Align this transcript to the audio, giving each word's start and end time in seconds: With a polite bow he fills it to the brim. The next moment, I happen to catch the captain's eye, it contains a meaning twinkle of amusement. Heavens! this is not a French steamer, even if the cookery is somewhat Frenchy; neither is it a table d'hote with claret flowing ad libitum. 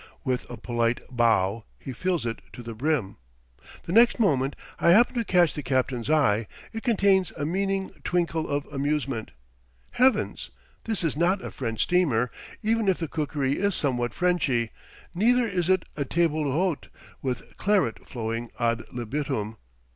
With 0.23 0.49
a 0.49 0.57
polite 0.57 0.99
bow 1.11 1.63
he 1.77 1.93
fills 1.93 2.25
it 2.25 2.41
to 2.53 2.63
the 2.63 2.73
brim. 2.73 3.17
The 3.83 3.91
next 3.91 4.19
moment, 4.19 4.55
I 4.79 4.89
happen 4.93 5.13
to 5.13 5.23
catch 5.23 5.53
the 5.53 5.61
captain's 5.61 6.09
eye, 6.09 6.47
it 6.73 6.81
contains 6.81 7.31
a 7.37 7.45
meaning 7.45 7.91
twinkle 8.03 8.49
of 8.49 8.65
amusement. 8.73 9.29
Heavens! 9.91 10.49
this 10.85 11.03
is 11.03 11.15
not 11.15 11.45
a 11.45 11.51
French 11.51 11.83
steamer, 11.83 12.31
even 12.63 12.87
if 12.87 12.97
the 12.97 13.07
cookery 13.07 13.59
is 13.59 13.75
somewhat 13.75 14.15
Frenchy; 14.15 14.71
neither 15.13 15.47
is 15.47 15.69
it 15.69 15.85
a 15.95 16.03
table 16.03 16.45
d'hote 16.45 16.87
with 17.21 17.55
claret 17.57 18.07
flowing 18.09 18.49
ad 18.59 18.81
libitum. 18.91 19.57